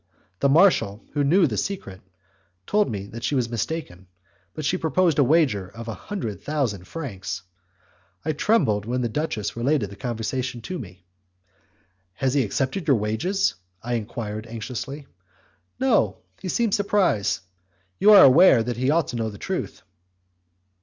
The 0.39 0.49
marshal, 0.49 1.03
who 1.13 1.23
knew 1.23 1.45
the 1.45 1.57
secret, 1.57 2.01
told 2.65 2.91
her 2.91 3.03
that 3.09 3.23
she 3.23 3.35
was 3.35 3.49
mistaken; 3.51 4.07
but 4.55 4.65
she 4.65 4.75
proposed 4.75 5.19
a 5.19 5.23
wager 5.23 5.67
of 5.69 5.87
a 5.87 5.93
hundred 5.93 6.41
thousand 6.41 6.87
francs. 6.87 7.43
I 8.25 8.31
trembled 8.33 8.87
when 8.87 9.01
the 9.01 9.09
duchess 9.09 9.55
related 9.55 9.91
the 9.91 9.95
conversation 9.95 10.59
to 10.61 10.79
me. 10.79 11.05
"Has 12.13 12.33
he 12.33 12.43
accepted 12.43 12.87
your 12.87 12.97
wages?" 12.97 13.53
I 13.83 13.93
enquired, 13.93 14.47
anxiously. 14.47 15.05
"No; 15.79 16.17
he 16.41 16.49
seemed 16.49 16.73
surprised; 16.73 17.41
you 17.99 18.11
are 18.11 18.23
aware 18.23 18.63
that 18.63 18.77
he 18.77 18.89
ought 18.89 19.09
to 19.09 19.15
know 19.17 19.29
the 19.29 19.37
truth." 19.37 19.83